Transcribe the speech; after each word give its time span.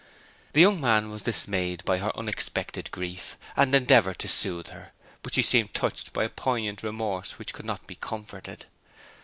The 0.53 0.61
young 0.61 0.81
man 0.81 1.11
was 1.11 1.21
dismayed 1.21 1.85
by 1.85 1.99
her 1.99 2.11
unexpected 2.17 2.89
grief, 2.89 3.37
and 3.55 3.75
endeavoured 3.75 4.17
to 4.17 4.27
soothe 4.27 4.69
her; 4.69 4.93
but 5.21 5.35
she 5.35 5.43
seemed 5.43 5.75
touched 5.75 6.11
by 6.11 6.23
a 6.23 6.29
poignant 6.29 6.81
remorse 6.81 7.37
which 7.37 7.53
would 7.53 7.67
not 7.67 7.85
be 7.85 7.93
comforted. 7.93 8.65